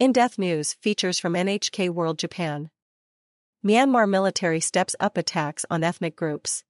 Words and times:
In 0.00 0.12
Depth 0.12 0.38
News 0.38 0.72
features 0.80 1.18
from 1.18 1.34
NHK 1.34 1.90
World 1.90 2.18
Japan. 2.18 2.70
Myanmar 3.62 4.08
military 4.08 4.58
steps 4.58 4.96
up 4.98 5.18
attacks 5.18 5.66
on 5.68 5.84
ethnic 5.84 6.16
groups. 6.16 6.64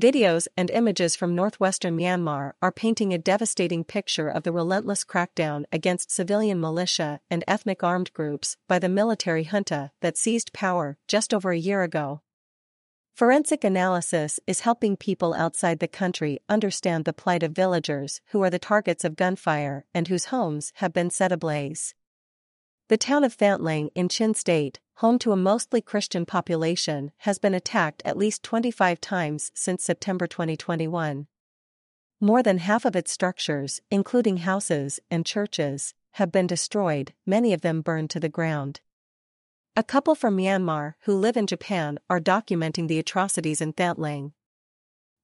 Videos 0.00 0.48
and 0.56 0.70
images 0.70 1.14
from 1.14 1.34
northwestern 1.34 1.98
Myanmar 1.98 2.52
are 2.62 2.72
painting 2.72 3.12
a 3.12 3.18
devastating 3.18 3.84
picture 3.84 4.30
of 4.30 4.44
the 4.44 4.52
relentless 4.52 5.04
crackdown 5.04 5.64
against 5.70 6.10
civilian 6.10 6.58
militia 6.58 7.20
and 7.30 7.44
ethnic 7.46 7.84
armed 7.84 8.10
groups 8.14 8.56
by 8.66 8.78
the 8.78 8.88
military 8.88 9.44
junta 9.44 9.90
that 10.00 10.16
seized 10.16 10.54
power 10.54 10.96
just 11.06 11.34
over 11.34 11.50
a 11.50 11.58
year 11.58 11.82
ago. 11.82 12.22
Forensic 13.12 13.64
analysis 13.64 14.40
is 14.46 14.60
helping 14.60 14.96
people 14.96 15.34
outside 15.34 15.78
the 15.78 15.86
country 15.86 16.38
understand 16.48 17.04
the 17.04 17.12
plight 17.12 17.42
of 17.42 17.52
villagers 17.52 18.22
who 18.28 18.42
are 18.42 18.48
the 18.48 18.58
targets 18.58 19.04
of 19.04 19.14
gunfire 19.14 19.84
and 19.92 20.08
whose 20.08 20.32
homes 20.32 20.72
have 20.76 20.94
been 20.94 21.10
set 21.10 21.32
ablaze. 21.32 21.94
The 22.90 22.98
town 22.98 23.22
of 23.22 23.36
Thantlang 23.36 23.90
in 23.94 24.08
Chin 24.08 24.34
State, 24.34 24.80
home 24.94 25.20
to 25.20 25.30
a 25.30 25.36
mostly 25.36 25.80
Christian 25.80 26.26
population, 26.26 27.12
has 27.18 27.38
been 27.38 27.54
attacked 27.54 28.02
at 28.04 28.16
least 28.16 28.42
25 28.42 29.00
times 29.00 29.52
since 29.54 29.84
September 29.84 30.26
2021. 30.26 31.28
More 32.20 32.42
than 32.42 32.58
half 32.58 32.84
of 32.84 32.96
its 32.96 33.12
structures, 33.12 33.80
including 33.92 34.38
houses 34.38 34.98
and 35.08 35.24
churches, 35.24 35.94
have 36.14 36.32
been 36.32 36.48
destroyed, 36.48 37.14
many 37.24 37.52
of 37.52 37.60
them 37.60 37.80
burned 37.80 38.10
to 38.10 38.18
the 38.18 38.28
ground. 38.28 38.80
A 39.76 39.84
couple 39.84 40.16
from 40.16 40.36
Myanmar 40.36 40.94
who 41.02 41.14
live 41.14 41.36
in 41.36 41.46
Japan 41.46 41.96
are 42.10 42.18
documenting 42.18 42.88
the 42.88 42.98
atrocities 42.98 43.60
in 43.60 43.72
Thantlang. 43.72 44.32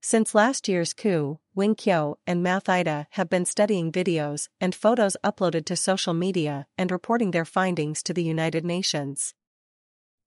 Since 0.08 0.36
last 0.36 0.68
year's 0.68 0.92
coup, 0.92 1.40
Win 1.56 1.74
Kyo 1.74 2.16
and 2.28 2.40
Mathida 2.40 3.06
have 3.18 3.28
been 3.28 3.44
studying 3.44 3.90
videos 3.90 4.48
and 4.60 4.72
photos 4.72 5.16
uploaded 5.24 5.64
to 5.64 5.74
social 5.74 6.14
media 6.14 6.68
and 6.78 6.92
reporting 6.92 7.32
their 7.32 7.44
findings 7.44 8.04
to 8.04 8.14
the 8.14 8.22
United 8.22 8.64
Nations. 8.64 9.34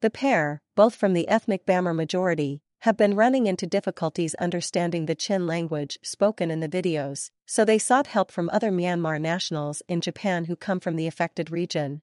The 0.01 0.09
pair, 0.09 0.61
both 0.75 0.95
from 0.95 1.13
the 1.13 1.29
ethnic 1.29 1.65
Bamar 1.65 1.95
majority, 1.95 2.61
have 2.79 2.97
been 2.97 3.15
running 3.15 3.47
into 3.47 3.65
difficulties 3.65 4.35
understanding 4.35 5.05
the 5.05 5.15
Chin 5.15 5.47
language 5.47 5.97
spoken 6.03 6.51
in 6.51 6.59
the 6.59 6.67
videos, 6.67 7.31
so 7.45 7.63
they 7.63 7.79
sought 7.79 8.07
help 8.07 8.31
from 8.31 8.49
other 8.51 8.71
Myanmar 8.71 9.17
nationals 9.17 9.81
in 9.87 10.01
Japan 10.01 10.43
who 10.43 10.57
come 10.57 10.81
from 10.81 10.97
the 10.97 11.07
affected 11.07 11.51
region. 11.51 12.01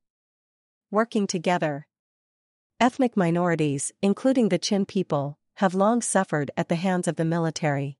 Working 0.91 1.27
together. 1.27 1.87
Ethnic 2.81 3.19
minorities, 3.19 3.93
including 4.01 4.49
the 4.49 4.59
Chin 4.59 4.87
people, 4.87 5.37
have 5.57 5.75
long 5.75 6.03
suffered 6.03 6.51
at 6.57 6.69
the 6.69 6.77
hands 6.77 7.09
of 7.09 7.17
the 7.17 7.25
military. 7.25 7.99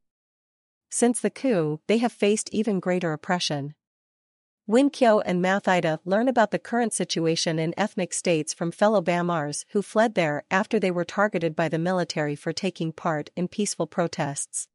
Since 0.91 1.21
the 1.21 1.31
coup, 1.31 1.81
they 1.87 1.99
have 1.99 2.13
faced 2.13 2.49
even 2.53 2.81
greater 2.81 3.13
oppression. 3.13 3.75
Win 4.67 4.91
Kyo 4.91 5.21
and 5.21 5.41
Mathida 5.41 6.01
learn 6.05 6.29
about 6.29 6.51
the 6.51 6.59
current 6.59 6.93
situation 6.93 7.59
in 7.59 7.73
ethnic 7.77 8.13
states 8.13 8.53
from 8.53 8.73
fellow 8.73 9.01
Bamars 9.01 9.65
who 9.71 9.81
fled 9.81 10.15
there 10.15 10.43
after 10.51 10.81
they 10.81 10.91
were 10.91 11.05
targeted 11.05 11.55
by 11.55 11.69
the 11.69 11.79
military 11.79 12.35
for 12.35 12.53
taking 12.53 12.93
part 12.93 13.31
in 13.37 13.47
peaceful 13.47 13.87
protests. 13.87 14.69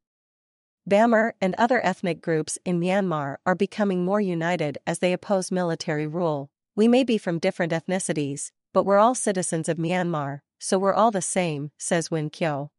Bamar 0.88 1.34
and 1.40 1.54
other 1.56 1.84
ethnic 1.84 2.20
groups 2.20 2.58
in 2.64 2.80
Myanmar 2.80 3.36
are 3.46 3.54
becoming 3.54 4.04
more 4.04 4.20
united 4.20 4.78
as 4.86 4.98
they 4.98 5.12
oppose 5.12 5.52
military 5.52 6.06
rule. 6.06 6.50
We 6.74 6.88
may 6.88 7.04
be 7.04 7.18
from 7.18 7.38
different 7.38 7.72
ethnicities, 7.72 8.50
but 8.72 8.84
we're 8.84 8.98
all 8.98 9.14
citizens 9.14 9.68
of 9.68 9.76
Myanmar, 9.76 10.40
so 10.62 10.78
we're 10.78 10.94
all 10.94 11.10
the 11.10 11.20
same, 11.20 11.72
says 11.76 12.08
Win 12.08 12.30
Kyo. 12.30 12.70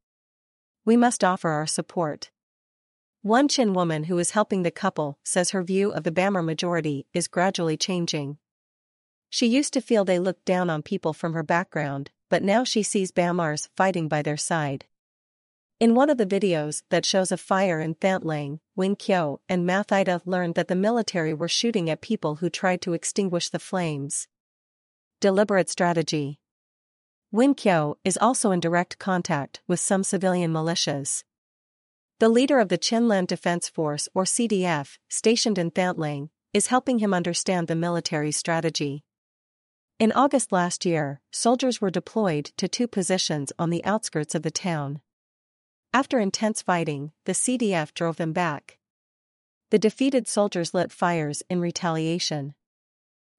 We 0.86 0.96
must 0.96 1.22
offer 1.22 1.50
our 1.50 1.68
support. 1.68 2.32
One 3.22 3.50
Chin 3.50 3.74
woman 3.74 4.06
who 4.06 4.18
is 4.20 4.32
helping 4.32 4.64
the 4.64 4.72
couple 4.72 5.20
says 5.22 5.50
her 5.50 5.62
view 5.64 5.92
of 5.92 6.06
the 6.06 6.12
Bamar 6.12 6.46
majority 6.46 7.08
is 7.14 7.28
gradually 7.28 7.76
changing. 7.76 8.38
She 9.30 9.48
used 9.48 9.74
to 9.74 9.82
feel 9.82 10.06
they 10.06 10.18
looked 10.18 10.46
down 10.46 10.70
on 10.70 10.82
people 10.82 11.12
from 11.12 11.34
her 11.34 11.44
background, 11.44 12.10
but 12.30 12.42
now 12.42 12.64
she 12.64 12.84
sees 12.84 13.12
Bamars 13.12 13.68
fighting 13.76 14.08
by 14.08 14.22
their 14.22 14.38
side. 14.38 14.86
In 15.82 15.94
one 15.94 16.10
of 16.10 16.18
the 16.18 16.26
videos 16.26 16.84
that 16.90 17.06
shows 17.06 17.34
a 17.34 17.38
fire 17.38 17.82
in 17.82 17.96
Thantlang, 17.96 18.60
Win 18.78 18.96
Kyo 18.96 19.42
and 19.50 19.68
Mathida 19.68 20.22
learned 20.26 20.56
that 20.56 20.70
the 20.70 20.76
military 20.76 21.34
were 21.34 21.50
shooting 21.50 21.90
at 21.90 22.00
people 22.00 22.36
who 22.36 22.50
tried 22.50 22.82
to 22.84 22.94
extinguish 22.94 23.50
the 23.50 23.60
flames. 23.60 24.30
Deliberate 25.20 25.70
strategy. 25.70 26.40
Win 27.34 27.56
Kyo 27.56 27.98
is 28.04 28.16
also 28.22 28.52
in 28.52 28.60
direct 28.60 29.00
contact 29.00 29.60
with 29.68 29.80
some 29.80 30.04
civilian 30.04 30.54
militias. 30.54 31.24
The 32.20 32.30
leader 32.30 32.60
of 32.60 32.70
the 32.70 32.78
Chinland 32.78 33.26
Defense 33.26 33.68
Force 33.68 34.08
or 34.14 34.24
CDF, 34.24 35.00
stationed 35.10 35.58
in 35.58 35.72
Thantlang, 35.72 36.30
is 36.54 36.68
helping 36.68 37.00
him 37.00 37.12
understand 37.12 37.68
the 37.68 37.76
military 37.76 38.32
strategy. 38.32 39.04
In 39.98 40.12
August 40.12 40.52
last 40.52 40.86
year, 40.86 41.22
soldiers 41.32 41.82
were 41.82 41.90
deployed 41.90 42.52
to 42.58 42.68
two 42.68 42.88
positions 42.88 43.52
on 43.58 43.72
the 43.72 43.84
outskirts 43.84 44.36
of 44.36 44.44
the 44.44 44.52
town. 44.52 45.02
After 45.92 46.20
intense 46.20 46.62
fighting, 46.62 47.14
the 47.26 47.34
CDF 47.34 47.96
drove 47.96 48.18
them 48.18 48.34
back. 48.34 48.78
The 49.72 49.80
defeated 49.80 50.28
soldiers 50.28 50.76
lit 50.76 50.92
fires 50.92 51.42
in 51.50 51.60
retaliation. 51.60 52.54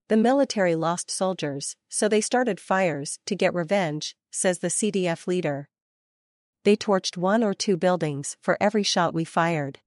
The 0.09 0.17
military 0.19 0.75
lost 0.75 1.11
soldiers, 1.11 1.77
so 1.89 2.09
they 2.09 2.21
started 2.21 2.61
fires 2.61 3.19
to 3.25 3.35
get 3.35 3.55
revenge, 3.55 4.17
says 4.31 4.59
the 4.59 4.69
CDF 4.69 5.27
leader. 5.27 5.71
They 6.65 6.77
torched 6.77 7.17
one 7.17 7.43
or 7.43 7.55
two 7.55 7.79
buildings 7.79 8.37
for 8.43 8.59
every 8.61 8.83
shot 8.83 9.15
we 9.15 9.25
fired. 9.25 9.81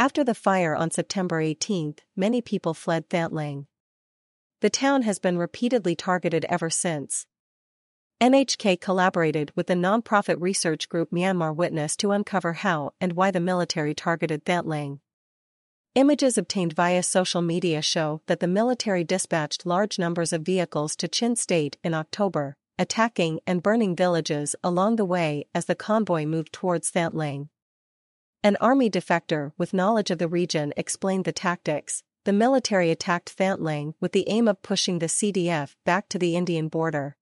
After 0.00 0.24
the 0.24 0.34
fire 0.34 0.74
on 0.74 0.90
September 0.90 1.40
18, 1.40 1.94
many 2.16 2.40
people 2.40 2.74
fled 2.74 3.08
Thantlang. 3.08 3.66
The 4.62 4.70
town 4.70 5.02
has 5.02 5.18
been 5.18 5.38
repeatedly 5.38 5.94
targeted 5.94 6.44
ever 6.48 6.68
since. 6.68 7.26
NHK 8.20 8.80
collaborated 8.80 9.52
with 9.54 9.68
the 9.68 9.76
non-profit 9.76 10.38
research 10.40 10.88
group 10.88 11.10
Myanmar 11.10 11.54
Witness 11.54 11.96
to 11.98 12.10
uncover 12.10 12.54
how 12.54 12.92
and 13.00 13.12
why 13.12 13.30
the 13.30 13.40
military 13.40 13.94
targeted 13.94 14.44
Thantlang. 14.44 15.00
Images 15.96 16.38
obtained 16.38 16.74
via 16.74 17.02
social 17.02 17.42
media 17.42 17.82
show 17.82 18.22
that 18.26 18.38
the 18.38 18.46
military 18.46 19.02
dispatched 19.02 19.66
large 19.66 19.98
numbers 19.98 20.32
of 20.32 20.42
vehicles 20.42 20.94
to 20.94 21.08
Chin 21.08 21.34
State 21.34 21.78
in 21.82 21.94
October, 21.94 22.56
attacking 22.78 23.40
and 23.44 23.60
burning 23.60 23.96
villages 23.96 24.54
along 24.62 24.96
the 24.96 25.04
way 25.04 25.46
as 25.52 25.64
the 25.64 25.74
convoy 25.74 26.24
moved 26.24 26.52
towards 26.52 26.92
Thantlang. 26.92 27.48
An 28.44 28.56
army 28.60 28.88
defector 28.88 29.50
with 29.58 29.74
knowledge 29.74 30.12
of 30.12 30.18
the 30.18 30.28
region 30.28 30.72
explained 30.76 31.24
the 31.24 31.32
tactics. 31.32 32.04
The 32.24 32.32
military 32.32 32.92
attacked 32.92 33.36
Thantlang 33.36 33.94
with 33.98 34.12
the 34.12 34.28
aim 34.28 34.46
of 34.46 34.62
pushing 34.62 35.00
the 35.00 35.06
CDF 35.06 35.74
back 35.84 36.08
to 36.10 36.20
the 36.20 36.36
Indian 36.36 36.68
border. 36.68 37.16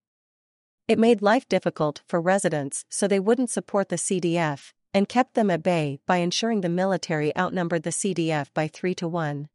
It 0.86 0.98
made 0.98 1.22
life 1.22 1.48
difficult 1.48 2.02
for 2.06 2.20
residents 2.20 2.84
so 2.90 3.08
they 3.08 3.20
wouldn't 3.20 3.48
support 3.48 3.88
the 3.88 3.96
CDF, 3.96 4.74
and 4.98 5.08
kept 5.08 5.34
them 5.34 5.48
at 5.48 5.62
bay 5.62 6.00
by 6.06 6.16
ensuring 6.16 6.60
the 6.60 6.68
military 6.68 7.34
outnumbered 7.36 7.84
the 7.84 7.90
CDF 7.90 8.52
by 8.52 8.66
3 8.66 8.96
to 8.96 9.06
1. 9.06 9.48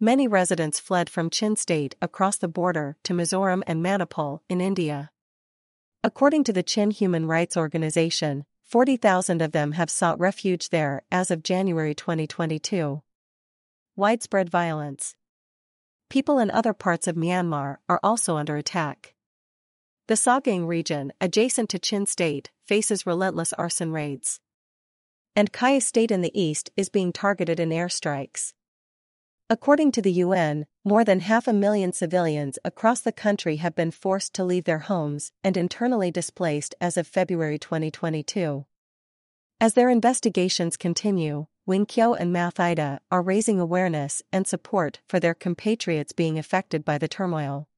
Many 0.00 0.26
residents 0.26 0.80
fled 0.80 1.08
from 1.08 1.30
Chin 1.30 1.54
State 1.54 1.94
across 2.02 2.36
the 2.36 2.48
border 2.48 2.96
to 3.04 3.14
Mizoram 3.14 3.62
and 3.68 3.80
Manipur 3.80 4.40
in 4.48 4.60
India. 4.60 5.12
According 6.02 6.42
to 6.42 6.52
the 6.52 6.64
Chin 6.64 6.90
Human 6.90 7.26
Rights 7.26 7.56
Organization, 7.56 8.46
40,000 8.64 9.40
of 9.40 9.52
them 9.52 9.72
have 9.72 9.90
sought 9.90 10.18
refuge 10.18 10.70
there 10.70 11.02
as 11.12 11.30
of 11.30 11.44
January 11.44 11.94
2022. 11.94 13.00
Widespread 13.94 14.50
violence. 14.50 15.14
People 16.10 16.40
in 16.40 16.50
other 16.50 16.72
parts 16.72 17.06
of 17.06 17.14
Myanmar 17.14 17.76
are 17.88 18.00
also 18.02 18.36
under 18.36 18.56
attack. 18.56 19.14
The 20.08 20.14
Sagaing 20.14 20.66
region, 20.66 21.12
adjacent 21.20 21.68
to 21.70 21.78
Chin 21.78 22.06
State, 22.06 22.50
faces 22.66 23.06
relentless 23.06 23.52
arson 23.52 23.92
raids. 23.92 24.40
And 25.38 25.52
Kayah 25.52 25.84
State 25.84 26.10
in 26.10 26.20
the 26.20 26.36
east 26.36 26.72
is 26.76 26.88
being 26.88 27.12
targeted 27.12 27.60
in 27.60 27.68
airstrikes. 27.68 28.54
According 29.48 29.92
to 29.92 30.02
the 30.02 30.10
UN, 30.14 30.66
more 30.84 31.04
than 31.04 31.20
half 31.20 31.46
a 31.46 31.52
million 31.52 31.92
civilians 31.92 32.58
across 32.64 33.02
the 33.02 33.12
country 33.12 33.58
have 33.58 33.76
been 33.76 33.92
forced 33.92 34.34
to 34.34 34.42
leave 34.42 34.64
their 34.64 34.80
homes 34.80 35.30
and 35.44 35.56
internally 35.56 36.10
displaced 36.10 36.74
as 36.80 36.96
of 36.96 37.06
February 37.06 37.56
2022. 37.56 38.66
As 39.60 39.74
their 39.74 39.90
investigations 39.90 40.76
continue, 40.76 41.46
Win 41.66 41.86
Kyo 41.86 42.14
and 42.14 42.34
Mathida 42.34 42.98
are 43.12 43.22
raising 43.22 43.60
awareness 43.60 44.24
and 44.32 44.44
support 44.44 44.98
for 45.06 45.20
their 45.20 45.34
compatriots 45.34 46.10
being 46.10 46.36
affected 46.36 46.84
by 46.84 46.98
the 46.98 47.06
turmoil. 47.06 47.68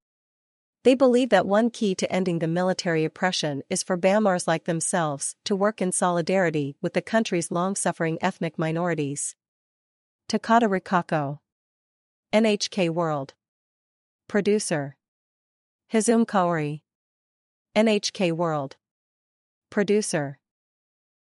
They 0.82 0.94
believe 0.94 1.28
that 1.28 1.46
one 1.46 1.68
key 1.68 1.94
to 1.96 2.10
ending 2.10 2.38
the 2.38 2.46
military 2.46 3.04
oppression 3.04 3.62
is 3.68 3.82
for 3.82 3.98
Bamars 3.98 4.46
like 4.46 4.64
themselves 4.64 5.36
to 5.44 5.54
work 5.54 5.82
in 5.82 5.92
solidarity 5.92 6.74
with 6.80 6.94
the 6.94 7.02
country's 7.02 7.50
long-suffering 7.50 8.16
ethnic 8.22 8.58
minorities. 8.58 9.36
Takata 10.26 10.68
Rikako 10.68 11.40
NHK 12.32 12.88
World 12.88 13.34
Producer 14.26 14.96
Hizum 15.92 16.24
Kaori 16.24 16.80
NHK 17.76 18.32
World 18.32 18.76
Producer 19.68 20.38